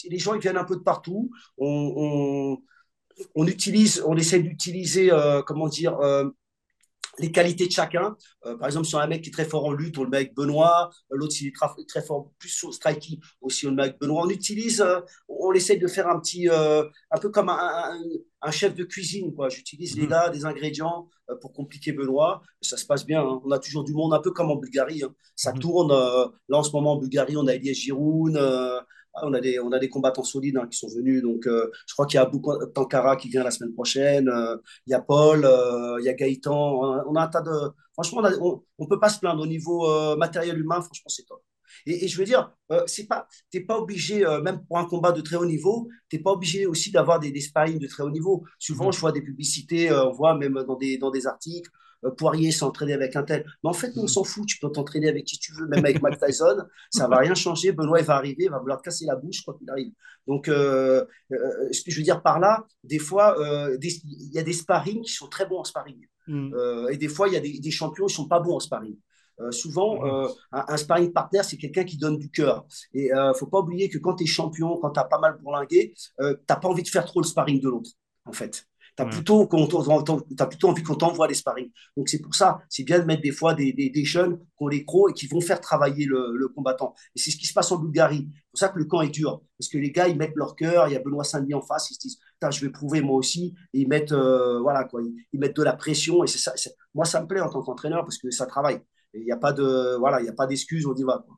[0.09, 1.31] les gens ils viennent un peu de partout.
[1.57, 2.57] on,
[3.47, 6.29] utilise, on essaie d'utiliser, euh, comment dire, euh,
[7.19, 8.15] les qualités de chacun.
[8.45, 10.03] Euh, par exemple, si on a un mec qui est très fort en lutte, on
[10.03, 10.89] le met avec Benoît.
[11.11, 14.23] Euh, l'autre, s'il est très, fort plus au striking, aussi on le met avec Benoît.
[14.25, 17.99] On utilise, euh, on essaie de faire un petit, un peu comme un,
[18.41, 19.33] un, chef de cuisine.
[19.49, 20.09] J'utilise les mhm.
[20.09, 21.09] gars, des ingrédients
[21.41, 22.41] pour compliquer Benoît.
[22.61, 23.21] Ça se passe bien.
[23.21, 23.41] Hein.
[23.45, 25.03] On a toujours du monde, un peu comme en Bulgarie.
[25.03, 25.13] Hein.
[25.35, 25.59] Ça mhm.
[25.59, 25.91] tourne.
[25.91, 28.37] là, en ce moment, en Bulgarie, on a Elias Giroun.
[29.13, 31.21] Ah, on, a des, on a des combattants solides hein, qui sont venus.
[31.21, 34.29] Donc, euh, je crois qu'il y a beaucoup Tankara qui vient la semaine prochaine.
[34.29, 34.55] Euh,
[34.87, 37.03] il y a Paul, euh, il y a Gaëtan.
[37.07, 37.51] On a, un tas de.
[37.93, 40.81] Franchement, on ne peut pas se plaindre au niveau matériel humain.
[40.81, 41.41] Franchement, c'est top.
[41.85, 42.53] Et, je veux dire,
[42.85, 46.23] c'est pas, t'es pas obligé, même pour un combat de très haut niveau, tu n'es
[46.23, 48.43] pas obligé aussi d'avoir des, des sparring de très haut niveau.
[48.59, 48.93] Souvent, mmh.
[48.93, 51.69] je vois des publicités, on voit même dans des, dans des articles,
[52.03, 53.45] euh, Poirier s'entraîner avec un tel.
[53.63, 54.45] Mais en fait, on s'en fout.
[54.47, 56.63] Tu peux t'entraîner avec qui tu veux, même avec Mike Tyson.
[56.89, 57.71] ça va rien changer.
[57.71, 59.91] Benoît, il va arriver, il va vouloir casser la bouche quand il arrive.
[60.27, 61.37] Donc, euh, euh,
[61.71, 63.35] ce que je veux dire par là, des fois,
[63.81, 66.05] il y a des sparring qui sont très bons en sparring.
[66.27, 66.53] Mm.
[66.91, 68.95] et des fois, il y a des, champions qui ne sont pas bons en sparring.
[69.49, 70.29] souvent, mm.
[70.51, 72.65] un, sparring partner, c'est quelqu'un qui donne du cœur.
[72.93, 75.19] Et il ne faut pas oublier que quand tu es champion, quand tu as pas
[75.19, 77.91] mal bourlingué, tu n'as pas envie de faire trop le sparring de l'autre,
[78.25, 78.67] en fait.
[78.97, 81.69] Tu as, plutôt, as plutôt envie qu'on t'envoie les sparring.
[81.95, 84.67] Donc c'est pour ça, c'est bien de mettre des fois des, des, jeunes qui ont
[84.67, 86.93] les crocs et qui vont faire travailler le, combattant.
[87.15, 88.27] Et c'est ce qui se passe en Bulgarie.
[88.29, 89.41] C'est pour ça que le camp est dur.
[89.57, 91.89] Parce que les gars, ils mettent leur cœur, il y a Benoît Saint-Denis en face,
[91.91, 92.19] ils se disent,
[92.49, 93.55] je vais prouver moi aussi.
[93.73, 96.23] Et ils mettent, euh, voilà, quoi, ils, mettent de la pression.
[96.23, 96.53] Et c'est ça,
[96.93, 98.81] moi, ça me plaît en tant qu'entraîneur parce que ça travaille.
[99.13, 101.23] Il n'y a pas de, voilà, il a pas d'excuses, on y va.
[101.25, 101.37] Quoi.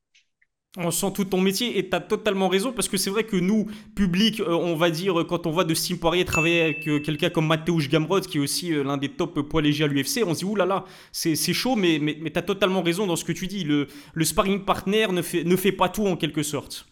[0.75, 3.36] On sent tout ton métier et tu as totalement raison parce que c'est vrai que
[3.36, 7.00] nous, public, euh, on va dire, quand on voit de Steve Poirier travailler avec euh,
[7.00, 10.24] quelqu'un comme Mateusz Gamrod, qui est aussi euh, l'un des top poids légers à l'UFC,
[10.25, 13.32] on se dit, oulala, c'est chaud, mais, mais, tu as totalement raison dans ce que
[13.32, 13.63] tu dis.
[13.63, 13.88] Le,
[14.24, 16.88] sparring partner ne fait, pas tout en quelque sorte.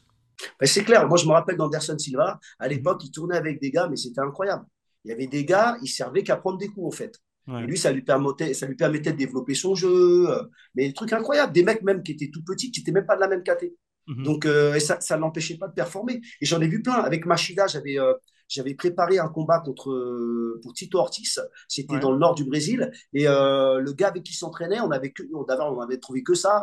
[0.61, 3.87] C'est clair, moi je me rappelle d'Anderson Silva, à l'époque, il tournait avec des gars,
[3.89, 4.65] mais c'était incroyable.
[5.05, 7.19] Il y avait des gars, il servait qu'à prendre des coups en fait.
[7.47, 10.27] Et lui, ça lui, permettait, ça lui permettait de développer son jeu.
[10.75, 11.53] Mais des trucs incroyables.
[11.53, 13.75] Des mecs même qui étaient tout petits, qui n'étaient même pas de la même caté.
[14.07, 14.23] Mhm.
[14.23, 16.21] Donc, euh, ça ne l'empêchait pas de performer.
[16.41, 16.93] Et j'en ai vu plein.
[16.93, 18.13] Avec Machida, j'avais euh,
[18.47, 21.41] j'avais préparé un combat contre, euh, pour Tito Ortiz.
[21.69, 22.91] C'était dans le nord du Brésil.
[23.13, 26.61] Et le gars avec qui s'entraînait, on avait, que, on, on avait trouvé que ça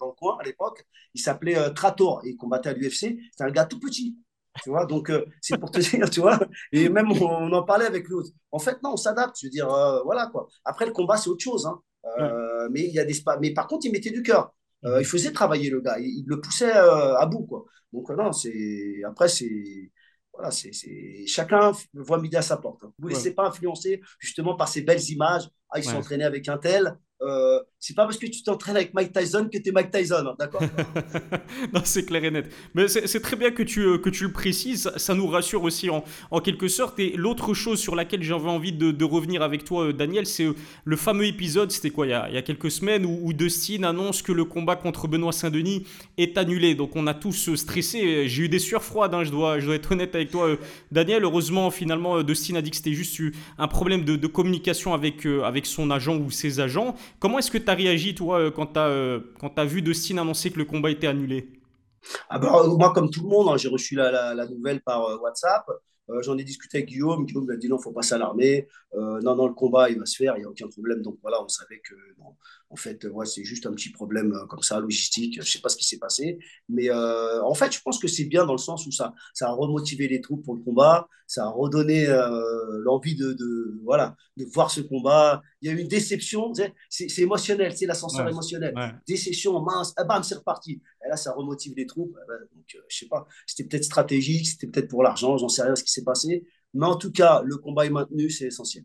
[0.00, 0.86] dans le coin à l'époque.
[1.12, 3.18] Il s'appelait Trator et il combattait à l'UFC.
[3.30, 4.16] C'était un gars tout petit.
[4.62, 6.38] Tu vois, donc c'est pour te dire, tu vois.
[6.72, 8.30] Et même on, en parlait avec l'autre.
[8.52, 9.36] En fait, non, on s'adapte.
[9.40, 9.68] Je veux dire,
[10.04, 10.48] voilà quoi.
[10.64, 11.66] Après, le combat, c'est autre chose.
[11.66, 12.68] Hein.
[12.70, 14.52] mais il y a des mais par contre, il mettait du cœur.
[14.84, 17.44] Euh, il faisait travailler le gars, il, le poussait euh, à bout.
[17.46, 17.64] Quoi.
[17.92, 19.02] Donc, non, c'est.
[19.04, 19.90] Après, c'est.
[20.32, 20.70] Voilà, c'est,
[21.26, 22.84] chacun voit midi à sa porte.
[22.84, 22.92] Hein.
[22.98, 25.48] Vous ne laissez pas influencer justement par ces belles images.
[25.70, 26.98] Ah, ils entraînés avec un tel.
[27.22, 30.24] Euh, c'est pas parce que tu t'entraînes avec Mike Tyson que tu es Mike Tyson,
[30.26, 30.60] hein, d'accord?
[31.72, 32.52] Non, c'est clair et net.
[32.74, 35.88] Mais c'est très bien que tu, euh, que tu le précises, ça nous rassure aussi
[35.88, 36.98] en, en quelque sorte.
[36.98, 40.48] Et l'autre chose sur laquelle j'avais envie de, revenir avec toi, euh, Daniel, c'est
[40.84, 43.84] le fameux épisode, c'était quoi, il y, a, il y, a, quelques semaines, où, Dustin
[43.84, 45.86] annonce que le combat contre Benoît Saint-Denis
[46.18, 46.74] est annulé.
[46.74, 49.76] Donc on a tous stressé, j'ai eu des sueurs froides, hein, je, dois, je dois
[49.76, 50.56] être honnête avec toi,
[50.90, 51.22] Daniel.
[51.22, 53.20] Heureusement, finalement, Dustin a dit que c'était juste
[53.58, 56.96] un problème de, de communication avec, avec son agent ou ses agents.
[57.20, 59.20] Comment est-ce que tu as réagi, toi, euh, quand tu as, euh,
[59.56, 61.48] as, vu Dustin annoncer que le combat était annulé?
[62.28, 65.02] Ah bah, Moi, comme tout le monde, hein, j'ai reçu la, nouvelle par
[66.10, 66.22] euh.
[66.22, 67.26] J'en ai discuté avec Guillaume.
[67.26, 68.68] Guillaume m'a dit non, il ne faut pas s'alarmer.
[68.94, 71.02] non, non, le combat, il va se faire, il n'y a aucun problème.
[71.02, 71.94] Donc voilà, on savait que
[72.70, 75.34] en fait, ouais, c'est juste un petit problème comme ça, logistique.
[75.34, 76.38] Je ne sais pas ce qui s'est passé.
[76.68, 79.52] Mais en fait, je pense que c'est bien dans le sens où ça, ça a
[79.52, 81.08] remotivé les troupes pour le combat.
[81.26, 82.06] Ça a redonné
[82.84, 86.52] l'envie de, de, voilà, de voir ce combat il y a eu une déception,
[86.88, 88.72] c'est émotionnel, c'est l'ascenseur émotionnel.
[89.06, 90.80] Déception, mince, ah, bam, c'est reparti.
[91.04, 92.16] Et là, ça remotive les troupes.
[92.22, 95.48] Eh ben, donc, euh, je sais pas, c'était peut-être stratégique, c'était peut-être pour l'argent, j'en
[95.48, 96.44] sais rien ce qui passé.
[96.74, 98.84] Mais en tout cas, le combat est maintenu, c'est essentiel.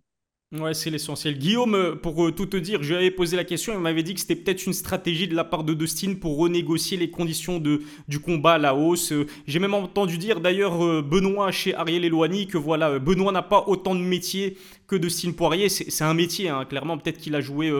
[0.53, 1.37] Ouais, c'est l'essentiel.
[1.37, 4.03] Guillaume, euh, pour euh, tout te dire, je lui avais posé la question, il m'avait
[4.03, 7.57] dit que c'était peut-être une stratégie de la part de Dustin pour renégocier les conditions
[7.57, 9.13] de, du combat à la hausse.
[9.13, 13.63] Euh, j'ai même entendu dire d'ailleurs Benoît chez Ariel Eloigny que voilà, Benoît n'a pas
[13.67, 15.69] autant de métier que Dustin Poirier.
[15.69, 16.97] C'est un métier, hein, clairement.
[16.97, 17.71] Peut-être qu'il a joué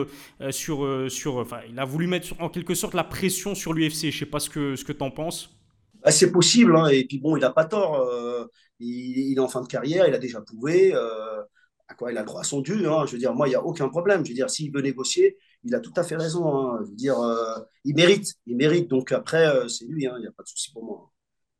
[0.50, 1.36] sur, sur.
[1.36, 4.10] Enfin, il a voulu mettre en quelque sorte la pression sur l'UFC.
[4.10, 5.50] Je sais pas ce que, ce que tu en penses.
[6.04, 8.04] Bah, c'est possible, hein, et puis bon, il n'a pas tort.
[8.80, 10.92] il, il, est en fin de carrière, il a déjà prouvé
[11.94, 12.86] quoi, il a le droit à son dû.
[12.86, 13.04] Hein.
[13.06, 14.24] Je veux dire, moi, il n'y a aucun problème.
[14.24, 16.56] Je veux dire, s'il veut négocier, il a tout à fait raison.
[16.56, 16.78] Hein.
[16.82, 18.34] Je veux dire, euh, il mérite.
[18.46, 18.88] Il mérite.
[18.88, 20.04] Donc après, euh, c'est lui.
[20.04, 21.08] Il n'y a pas de souci pour moi.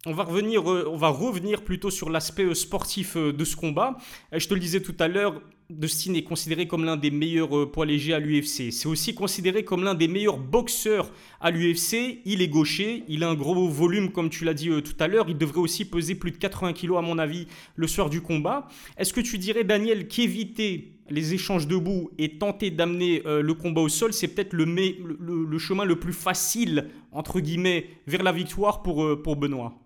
[0.04, 3.96] On va, revenir, euh, on va revenir plutôt sur l'aspect sportif de ce combat.
[4.32, 5.40] Je te le disais tout à l'heure,
[5.78, 8.70] Dustin est considéré comme l'un des meilleurs euh, poids légers à l'UFC.
[8.70, 12.20] C'est aussi considéré comme l'un des meilleurs boxeurs à l'UFC.
[12.24, 15.08] Il est gaucher, il a un gros volume comme tu l'as dit euh, tout à
[15.08, 15.26] l'heure.
[15.28, 18.68] Il devrait aussi peser plus de 80 kg à mon avis le soir du combat.
[18.98, 23.80] Est-ce que tu dirais Daniel qu'éviter les échanges debout et tenter d'amener euh, le combat
[23.80, 29.22] au sol, c'est peut-être le, chemin le plus facile, entre guillemets, vers la victoire pour,
[29.22, 29.81] pour Benoît?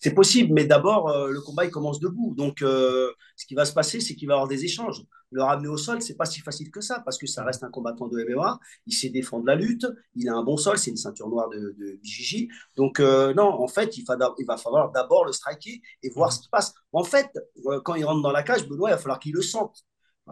[0.00, 2.34] C'est possible, mais d'abord, euh, le combat, il commence debout.
[2.34, 5.04] Donc, euh, ce qui va se passer, c'est qu'il va y avoir des échanges.
[5.30, 7.70] Le ramener au sol, c'est pas si facile que ça, parce que ça reste un
[7.70, 8.58] combattant de MMA.
[8.86, 9.86] Il sait défendre la lutte.
[10.16, 10.78] Il a un bon sol.
[10.78, 12.00] C'est une ceinture noire de, de
[12.76, 14.04] Donc, euh, non, en fait, il,
[14.38, 16.74] il va falloir d'abord le striker et voir ce qui passe.
[16.92, 17.28] En fait,
[17.84, 19.84] quand il rentre dans la cage, Benoît, il va falloir qu'il le sente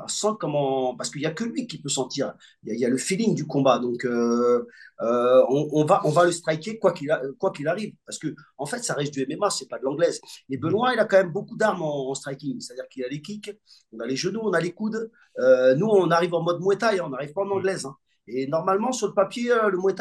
[0.06, 2.34] sans comment parce qu'il n'y a que lui qui peut sentir.
[2.64, 3.78] Il y, a, le feeling du combat.
[3.78, 4.66] Donc euh,
[5.00, 7.10] euh, on, va on va le striker quoi qu'il
[7.54, 7.94] qu'il arrive.
[8.06, 10.20] Parce que en fait ça reste du MMA c'est pas de l'anglaise.
[10.50, 12.60] Et Benoît il a quand même beaucoup d'armes en, striking.
[12.60, 13.50] C'est à dire qu'il a les kicks
[13.92, 15.10] on a les genoux on a les coudes.
[15.38, 17.96] Euh, nous on arrive en mode Muay Thai on n'arrive pas en anglaise hein.
[18.26, 19.94] et normalement sur le papier le Muay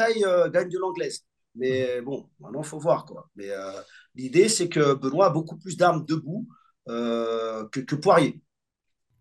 [0.50, 1.24] gagne de l'anglaise.
[1.54, 3.28] Mais bon maintenant faut voir quoi.
[3.36, 3.48] Mais
[4.14, 6.48] l'idée c'est que Benoît a beaucoup plus d'armes debout
[6.86, 8.40] que, que Poirier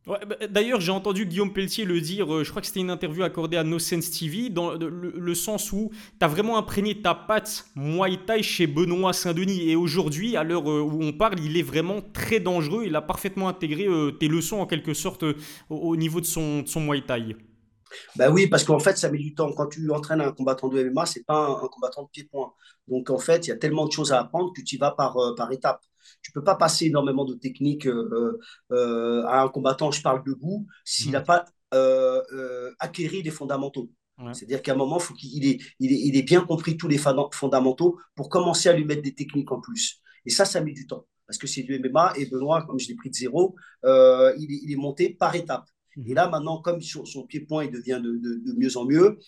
[0.08, 3.24] bah, d'ailleurs, j'ai entendu Guillaume Pelletier le dire, euh, je crois que c'était une interview
[3.24, 7.66] accordée à No Sense TV, dans le, sens où tu as vraiment imprégné ta patte
[7.76, 9.70] Muay Thai chez Benoît Saint-Denis.
[9.70, 12.84] Et aujourd'hui, à l'heure euh, où on parle, il est vraiment très dangereux.
[12.86, 15.26] Il a parfaitement intégré euh, tes leçons en quelque sorte
[15.70, 17.36] au, niveau de son, de son Muay Thai.
[18.16, 19.52] Ben oui, parce qu'en fait, ça met du temps.
[19.52, 22.54] Quand tu entraînes un combattant de MMA, c'est pas un, combattant de pied-point.
[22.88, 24.92] Donc, en fait, il y a tellement de choses à apprendre que tu y vas
[24.92, 25.82] par, par étapes.
[26.22, 28.40] Tu peux pas passer énormément de techniques euh,
[28.72, 31.26] euh, à un combattant, je parle debout, s'il n'a mhm.
[31.26, 33.90] pas euh, acquéri les fondamentaux.
[34.34, 38.30] C'est-à-dire qu'à un moment, faut qu'il ait, il ait, bien compris tous les fondamentaux pour
[38.30, 40.02] commencer à lui mettre des techniques en plus.
[40.26, 41.06] Et ça, ça met du temps.
[41.28, 44.76] Parce que c'est du MMA et Benoît, comme je l'ai pris de zéro, il, est,
[44.76, 45.70] monté par étapes.
[45.98, 46.16] Et mhm.
[46.16, 49.20] là, maintenant, comme son, son pied-point, il devient de, mieux en mieux,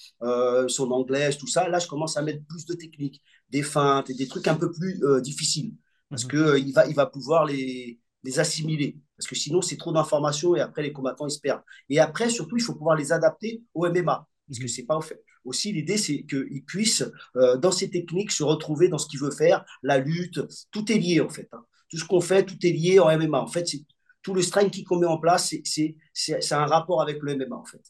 [0.68, 4.16] son anglais, tout ça, là, je commence à mettre plus de techniques, des feintes et
[4.16, 5.74] des trucs un peu plus difficiles
[6.10, 6.30] parce mhm.
[6.30, 8.98] qu'il euh, va, il va pouvoir les, les assimiler.
[9.18, 11.62] Parce que sinon, c'est trop d'informations et après, les combattants, ils se perdent.
[11.90, 14.28] Et après, surtout, il faut pouvoir les adapter au MMA.
[14.48, 14.70] Parce que mhm.
[14.70, 15.24] c'est pas fait.
[15.46, 17.04] Aussi, l'idée, c'est qu'il puisse,
[17.38, 20.42] euh, dans ses techniques, se retrouver dans ce qu'il veut faire, la lutte.
[20.72, 21.48] Tout est lié, en fait.
[21.54, 21.64] Hein.
[21.90, 23.40] Tout ce qu'on fait, tout est lié en MMA.
[23.40, 23.82] En fait, c'est
[24.22, 27.82] tout le strength qu'on met en place, c'est un rapport avec le MMA, en fait.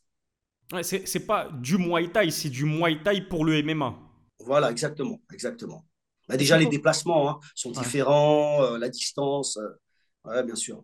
[0.72, 3.98] Ouais, c'est pas du Muay Thai, c'est du Muay Thai pour le MMA.
[4.46, 5.84] Voilà, exactement, exactement.
[6.30, 9.58] Bah, déjà, les déplacements hein, sont différents, euh, la distance,
[10.28, 10.84] euh, bien sûr.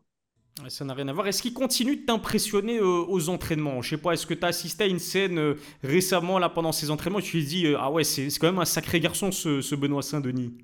[0.70, 1.28] Ça n'a rien à voir.
[1.28, 3.82] Est-ce qu'il continue de t'impressionner euh, aux entraînements?
[3.84, 6.90] Je sais pas, est-ce que tu as assisté à une scène récemment là pendant ces
[6.90, 10.02] entraînements et tu te dis Ah ouais, c'est quand même un sacré garçon ce, Benoît
[10.02, 10.58] Saint-Denis?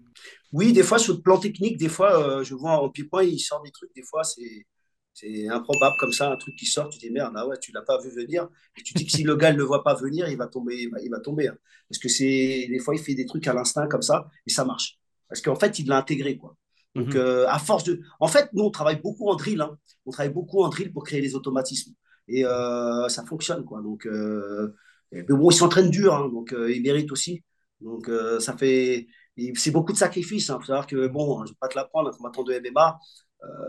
[0.51, 3.61] Oui, des fois sur le plan technique, des fois je vois en pied-point, il sort
[3.63, 4.65] des trucs, des fois c'est
[5.13, 7.82] c'est improbable comme ça, un truc qui sort, tu dis merde, ah ouais, tu l'as
[7.82, 8.47] pas vu venir.
[8.78, 10.89] Et tu dis que si le gars ne le voit pas venir, il va tomber.
[11.04, 11.58] Il va, tomber hein.
[11.89, 14.63] Parce que c'est des fois, il fait des trucs à l'instinct comme ça et ça
[14.63, 15.00] marche.
[15.28, 16.38] Parce qu'en fait, il l'a intégré.
[16.38, 16.56] Quoi.
[16.95, 17.17] Donc, mhm.
[17.17, 18.02] euh, à force de.
[18.19, 19.62] En fait, nous, on travaille beaucoup en drill.
[19.62, 19.78] Hein.
[20.06, 21.93] On travaille beaucoup en drill pour créer les automatismes.
[22.28, 23.65] Et euh, ça fonctionne.
[23.65, 23.82] Quoi.
[23.82, 24.76] Donc, euh,
[25.12, 26.13] mais bon, il s'entraîne dur.
[26.13, 27.43] Hein, donc, il mérite aussi.
[27.82, 29.08] Donc, ça fait.
[29.56, 30.47] C'est beaucoup de sacrifices.
[30.47, 33.00] Il faut savoir que, bon, je ne vais pas te l'apprendre, un combattant de MMA,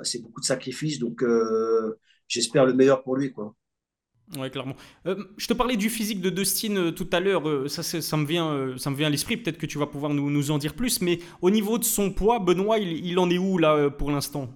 [0.03, 3.33] c'est beaucoup de sacrifices, donc euh, j'espère le meilleur pour lui.
[3.33, 3.55] Quoi.
[4.37, 4.77] Ouais, clairement.
[5.07, 8.77] Euh, je te parlais du physique de Dustin tout à l'heure, ça, ça, me vient,
[8.79, 11.01] ça me vient à l'esprit, peut-être que tu vas pouvoir nous, nous, en dire plus,
[11.01, 14.49] mais au niveau de son poids, Benoît, il, il en est où là pour l'instant?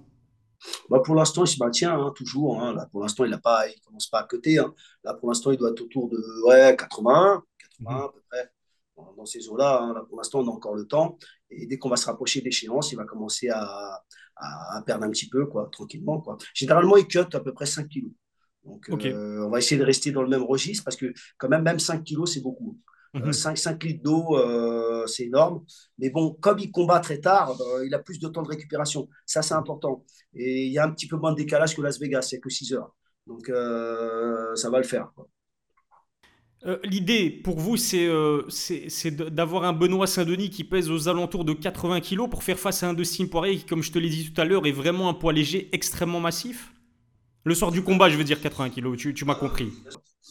[0.88, 2.60] Bah pour l'instant, il se maintient hein, toujours.
[2.60, 2.74] Hein.
[2.74, 3.36] Là, pour l'instant, il ne
[3.84, 4.58] commence pas à côté.
[4.58, 4.74] Hein.
[5.04, 7.42] Là, pour l'instant, il doit être autour de ouais, 80,
[7.78, 8.50] 80 à peu près
[9.16, 9.82] dans ces eaux-là.
[9.82, 9.94] Hein.
[9.94, 11.18] Là, pour l'instant, on a encore le temps.
[11.50, 14.02] Et dès qu'on va se rapprocher d'échéance, il va commencer à,
[14.36, 16.20] à, perdre un petit peu, quoi, tranquillement.
[16.20, 16.38] Quoi.
[16.54, 18.12] Généralement, il cut à peu près 5 kilos.
[18.64, 21.62] Donc, euh, on va essayer de rester dans le même registre parce que, quand même,
[21.62, 22.78] même 5 kilos, c'est beaucoup.
[23.14, 23.32] 5, mhm.
[23.32, 25.64] 5, euh, litres d'eau, euh, c'est énorme.
[25.98, 29.08] Mais bon, comme il combat très tard, il a plus de temps de récupération.
[29.24, 30.04] Ça, c'est important.
[30.34, 32.50] Et il y a un petit peu moins de décalage que Las Vegas, c'est que
[32.50, 32.94] 6 heures.
[33.26, 35.12] Donc, ça va le faire.
[35.14, 35.28] Quoi.
[36.66, 38.42] Euh, l'idée pour vous, c'est euh,
[39.30, 42.88] d'avoir un Benoît Saint-Denis qui pèse aux alentours de 80 kg pour faire face à
[42.88, 45.14] un Dustin Poirier qui, comme je te l'ai dit tout à l'heure, est vraiment un
[45.14, 46.72] poids léger extrêmement massif
[47.44, 49.72] Le soir du combat, je veux dire 80 kg, tu, m'as compris.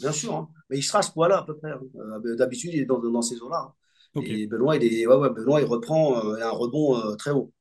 [0.01, 0.49] Bien sûr, hein.
[0.69, 1.71] mais il sera à ce poids-là à peu près.
[1.71, 1.79] Hein.
[2.25, 3.73] Euh, d'habitude, il est dans, ces eaux-là.
[4.15, 4.21] Hein.
[4.25, 7.53] Et Benoît, il, est, ouais, Benoît, il reprend un rebond très haut.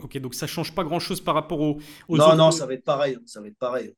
[0.00, 1.78] Ok, donc ça change pas grand-chose par rapport aux,
[2.10, 3.18] Non, non, ça va être pareil.
[3.24, 3.94] Ça va être pareil.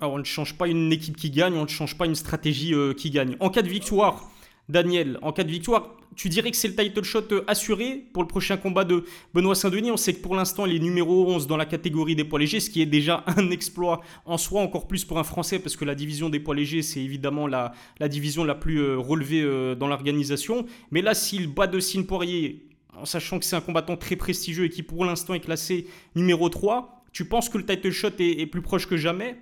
[0.00, 2.94] On ne change pas une équipe qui gagne, on ne change pas une stratégie euh,
[2.94, 3.36] qui gagne.
[3.40, 4.30] En cas de victoire
[4.68, 8.22] Daniel, en cas de victoire, tu dirais que c'est le title shot euh, assuré pour
[8.22, 9.90] le prochain combat de Benoît Saint-Denis?
[9.90, 12.60] On sait que pour l'instant, il est numéro 11 dans la catégorie des poids légers,
[12.60, 15.84] ce qui est déjà un exploit en soi, encore plus pour un Français, parce que
[15.84, 17.72] la division des poids légers, c'est évidemment la,
[18.08, 19.42] division la plus euh, relevée
[19.76, 20.66] dans l'organisation.
[20.90, 24.64] Mais là, s'il bat de Signe Poirier, en sachant que c'est un combattant très prestigieux
[24.64, 28.46] et qui pour l'instant est classé numéro 3, tu penses que le title shot est
[28.46, 29.36] plus proche que jamais?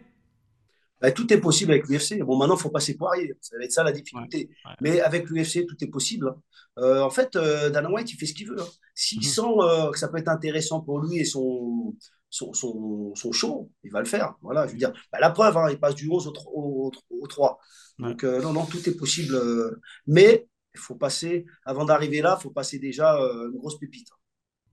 [1.00, 2.20] Bah, tout est possible avec l'UFC.
[2.20, 3.34] Bon, maintenant, il faut passer poirier.
[3.40, 4.50] Ça va être ça la difficulté.
[4.80, 6.34] Mais avec l'UFC, tout est possible.
[6.78, 8.60] Euh, en fait, euh, Dana White, il fait ce qu'il veut.
[8.60, 8.66] Hein.
[8.94, 9.24] S'il mhm.
[9.24, 11.94] sent euh, que ça peut être intéressant pour lui et son,
[12.30, 14.34] son, son, show, il va le faire.
[14.42, 17.58] Voilà, je veux dire, bah, la preuve, hein, il passe du 11 au, au, 3.
[17.98, 19.36] Donc, non, non, tout est possible.
[20.06, 24.08] mais il faut passer, avant d'arriver là, il faut passer déjà une grosse pépite.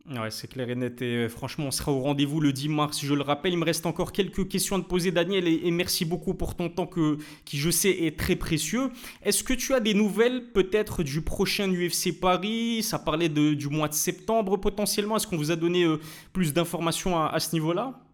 [0.07, 1.01] Ouais, c'est clair et net.
[1.01, 3.53] Et euh, franchement, on sera au rendez-vous le 10 mars, je le rappelle.
[3.53, 6.69] Il me reste encore quelques questions à te poser, Daniel, et, merci beaucoup pour ton
[6.69, 8.91] temps que, qui, je sais, est très précieux.
[9.23, 12.83] Est-ce que tu as des nouvelles peut-être du prochain UFC Paris?
[12.83, 15.17] Ça parlait de, du mois de septembre potentiellement.
[15.17, 15.99] Est-ce qu'on vous a donné euh,
[16.33, 18.04] plus d'informations à ce niveau-là?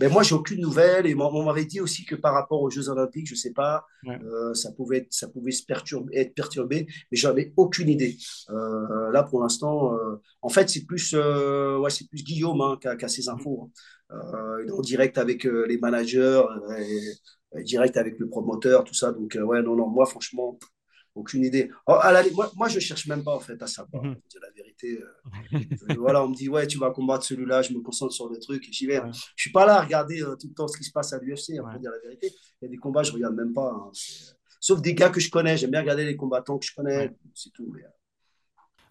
[0.00, 1.06] Mais moi, j'ai aucune nouvelle.
[1.06, 3.84] Et on m'avait dit aussi que par rapport aux Jeux Olympiques, je ne sais pas,
[4.06, 8.16] euh, ça pouvait, être, ça pouvait se perturber, être perturbé, mais j'avais aucune idée.
[8.50, 12.88] Euh, là, pour l'instant, euh, en fait, c'est plus, ouais, c'est plus Guillaume hein, qui,
[12.88, 13.70] a, ces infos.
[14.10, 14.66] Hein.
[14.72, 16.42] en direct avec les managers,
[16.78, 19.12] et, direct avec le promoteur, tout ça.
[19.12, 20.58] Donc, ouais, non, non, moi, franchement,
[21.14, 21.70] aucune idée.
[21.86, 21.98] Oh,
[22.34, 24.04] moi, moi, je cherche même pas en fait à savoir.
[24.04, 25.00] Mm la vérité.
[25.00, 27.62] Euh, voilà, on me dit ouais, tu vas combattre celui-là.
[27.62, 29.00] Je me concentre sur le truc et j'y vais.
[29.36, 31.18] Je suis pas là à regarder euh, tout le temps ce qui se passe à
[31.18, 31.58] l'UFC.
[31.58, 33.70] Hein, pour dire la vérité, il y a des combats je regarde même pas.
[33.70, 33.90] Hein,
[34.60, 35.56] sauf des gars que je connais.
[35.56, 37.14] J'aime bien regarder les combattants que je connais.
[37.34, 37.70] C'est tout.
[37.72, 37.88] Mais, euh,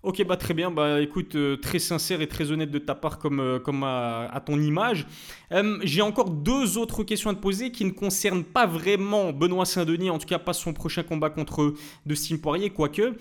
[0.04, 0.70] Ok, bah très bien.
[0.70, 4.44] Bah écoute, euh, très sincère et très honnête de ta part comme, euh, comme à,
[4.46, 5.08] ton image.
[5.54, 9.66] Euh, j'ai encore deux autres questions à te poser qui ne concernent pas vraiment Benoît
[9.66, 13.14] Saint-Denis, en tout cas pas son prochain combat contre Dustin Poirier, quoique.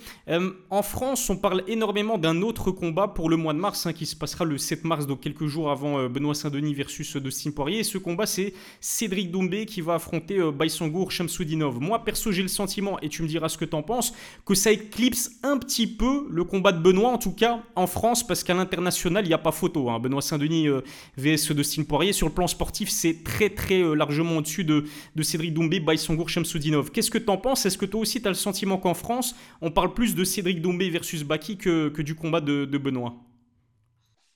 [0.71, 4.05] en France, on parle énormément d'un autre combat pour le mois de mars, hein, qui
[4.05, 7.81] se passera le 7 mars, donc quelques jours avant Benoît Saint-Denis versus Dustin Poirier.
[7.81, 11.79] Et ce combat, c'est Cédric Doumbé qui va affronter Baïsangour Shamsoudinov.
[11.81, 14.13] Moi, perso, j'ai le sentiment, et tu me diras ce que t'en penses,
[14.45, 18.27] que ça éclipse un petit peu le combat de Benoît, en tout cas en France,
[18.27, 19.91] parce qu'à l'international, il n'y a pas photo.
[19.91, 20.01] Hein.
[20.01, 20.81] Benoît Saint-Denis euh,
[21.17, 22.13] vs Dustin Poirier.
[22.13, 24.85] Sur le plan sportif, c'est très très euh, largement au-dessus de,
[25.23, 26.91] Cédric Doumbé, Baïsangour, Shamsoudinov.
[26.91, 27.67] Qu'est-ce que tu en penses?
[27.67, 30.61] Est-ce que toi aussi, tu as le sentiment qu'en France, on parle plus de Cédric
[30.61, 33.15] Doumbé versus Baki que, du combat de, Benoît?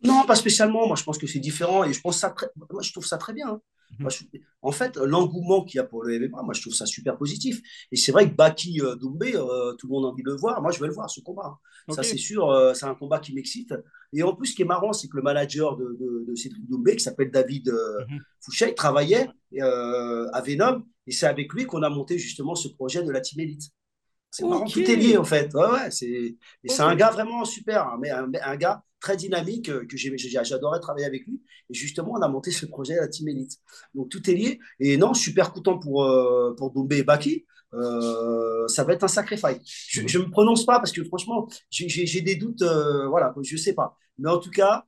[0.03, 0.87] Non, pas spécialement.
[0.87, 2.35] Moi, je pense que c'est différent et je pense ça
[2.70, 3.49] moi, je trouve ça très bien.
[3.49, 3.61] Hein.
[3.98, 4.09] Mhm.
[4.62, 7.61] en fait, l'engouement qu'il y a pour le MMA, moi, je trouve ça super positif.
[7.92, 10.37] Et c'est vrai que Baki euh, Doumbé, euh, tout le monde a envie de le
[10.37, 10.61] voir.
[10.62, 11.59] Moi, je vais le voir, ce combat.
[11.88, 13.74] Ça, c'est sûr, euh, c'est un combat qui m'excite.
[14.12, 16.96] Et en plus, ce qui est marrant, c'est que le manager de, de, Cédric Doumbé,
[16.96, 17.72] qui s'appelle David
[18.09, 18.20] mhm.
[18.40, 19.28] Fouché, travaillait
[19.61, 20.85] à Venom.
[21.06, 23.70] Et c'est avec lui qu'on a monté justement ce projet de la Team Elite.
[24.37, 25.51] C'est marrant, tout est lié en fait.
[25.55, 29.87] Ouais, c'est, et c'est un gars vraiment super, hein, mais un, gars très dynamique euh,
[29.87, 31.40] que j'adorais travailler avec lui.
[31.70, 33.59] Et justement, on a monté ce projet à la Team Elite.
[33.94, 34.59] Donc tout est lié.
[34.79, 37.46] Et non, super content pour, euh, pour Doumbé et Baki.
[37.72, 39.62] Euh, ça va être un sacré fight.
[39.64, 42.62] Je ne me prononce pas parce que franchement, j'ai des doutes.
[43.09, 43.96] voilà, je ne sais pas.
[44.18, 44.85] Mais en tout cas,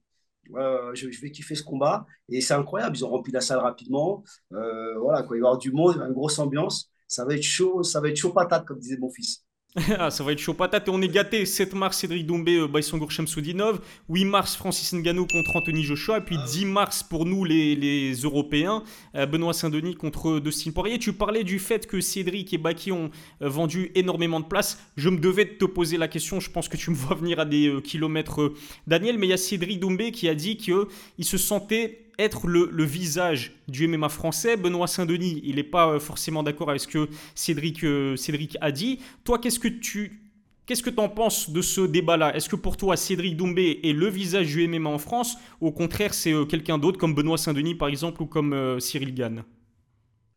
[0.53, 2.05] je, je, vais kiffer ce combat.
[2.29, 2.99] Et c'est incroyable.
[2.99, 4.25] Ils ont rempli la salle rapidement.
[4.51, 7.83] voilà, quoi, il va y avoir du monde, une grosse ambiance ça va être chaud,
[7.83, 9.43] ça va être chaud patate, comme disait mon fils.
[9.99, 11.45] Ah, ça va être chaud patate et on est gâté.
[11.45, 13.81] 7 mars, Cédric Doumbé, euh, Baïsangour Soudinov.
[14.09, 16.19] 8 mars, Francis Ngannou contre Anthony Joshua.
[16.19, 18.83] Et puis 10 ah mars, pour nous, les, les Européens,
[19.15, 20.99] euh, Benoît Saint-Denis contre Dustin Poirier.
[20.99, 23.11] Tu parlais du fait que Cédric et Baki ont
[23.43, 24.79] euh, vendu énormément de places.
[24.97, 26.41] Je me devais de te poser la question.
[26.41, 28.53] Je pense que tu me vois venir à des kilomètres,
[28.87, 29.19] Daniel.
[29.19, 30.87] Mais il y a Cédric Doumbé qui a dit qu'il
[31.21, 34.57] se sentait être le, visage du MMA français.
[34.57, 38.73] Benoît Saint-Denis, il n'est pas euh, forcément d'accord avec ce que Cédric, euh, Cédric a
[38.73, 39.01] dit.
[39.25, 40.23] Toi, qu'est-ce que tu
[40.67, 42.37] Qu'est-ce que en penses de ce débat-là?
[42.37, 45.39] Est-ce que pour toi, Cédric Doumbé est le visage du MMA en France?
[45.63, 49.45] Au contraire, c'est euh, quelqu'un d'autre comme Benoît Saint-Denis, par exemple, ou comme Cyril Gann?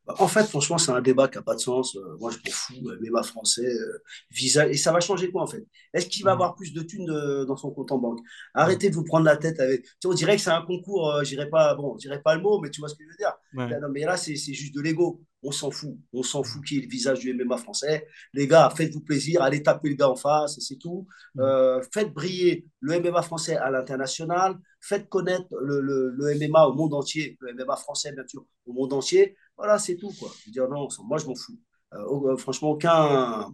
[0.08, 1.96] En fait, franchement, c'est un débat qui n'a pas de sens.
[1.96, 2.90] Euh, moi, je m'en fous.
[2.90, 4.68] Euh, MMA français, euh, visa.
[4.68, 5.66] Et ça va changer quoi, en fait?
[5.94, 6.34] Est-ce qu'il va mm.
[6.34, 8.20] avoir plus de thunes dans son compte en banque?
[8.54, 9.84] Arrêtez de vous prendre la tête avec.
[10.00, 11.24] Tu on dirait que c'est un concours.
[11.24, 13.34] j'irai pas, bon, dirais pas le mot, mais tu vois ce que je veux dire?
[13.54, 15.22] Non, mais là, c'est juste de l'ego.
[15.44, 15.98] On s'en fout.
[16.14, 18.08] On s'en fout qui est le visage du MMA français.
[18.34, 19.42] Les gars, faites-vous plaisir.
[19.42, 21.08] Allez taper le gars en face, c'est tout.
[21.36, 21.82] Mm.
[21.94, 24.58] faites briller le MMA français à l'international.
[24.80, 27.38] Faites connaître le, le, le MMA au monde entier.
[27.40, 30.12] Le MMA français, bien sûr, au monde entier voilà, c'est tout.
[30.20, 30.30] Quoi.
[30.40, 31.58] Je veux dire, non, moi, je m'en fous.
[31.94, 33.54] Euh, euh, franchement, aucun.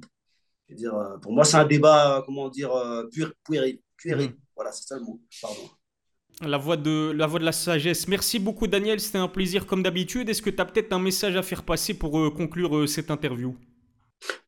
[0.68, 2.72] Je veux dire, euh, pour moi, c'est un débat, comment dire,
[3.44, 3.82] puéril.
[4.06, 4.34] Mhm.
[4.56, 5.22] Voilà, c'est ça le mot.
[5.42, 5.70] Pardon.
[6.42, 8.08] La voix, de, la voix de la sagesse.
[8.08, 9.00] Merci beaucoup, Daniel.
[9.00, 10.30] C'était un plaisir comme d'habitude.
[10.30, 13.56] Est-ce que tu as peut-être un message à faire passer pour conclure cette interview?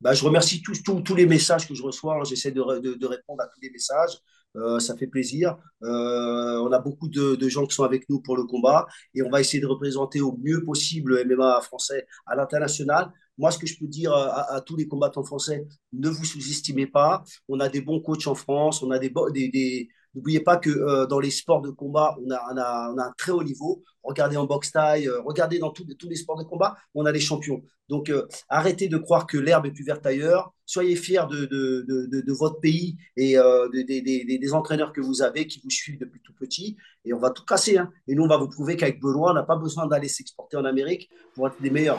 [0.00, 2.16] Bah, je remercie tous, tous, tous les messages que je reçois.
[2.16, 2.24] Hein.
[2.24, 4.12] J'essaie de, de, de, répondre à tous les messages.
[4.56, 5.56] Euh, ça fait plaisir.
[5.82, 9.22] Euh, on a beaucoup de, de, gens qui sont avec nous pour le combat et
[9.22, 13.12] on va essayer de représenter au mieux possible le MMA français à l'international.
[13.38, 17.24] Moi, ce que je peux dire à, tous les combattants français, ne vous sous-estimez pas.
[17.48, 21.06] On a des bons coachs en France, on a des, des N'oubliez pas que euh,
[21.06, 23.82] dans les sports de combat, on a, un très haut niveau.
[24.02, 27.20] Regardez en boxe taille, euh, regardez dans tous les sports de combat, on a les
[27.20, 27.62] champions.
[27.88, 30.52] Donc euh, arrêtez de croire que l'herbe est plus verte ailleurs.
[30.66, 36.20] Soyez fiers de, votre pays et des entraîneurs que vous avez qui vous suivent depuis
[36.22, 36.76] tout petit.
[37.04, 37.78] Et on va tout casser.
[37.78, 37.90] Hein.
[38.06, 40.64] Et nous, on va vous prouver qu'avec Benoît, on n'a pas besoin d'aller s'exporter en
[40.64, 41.98] Amérique pour être les meilleurs.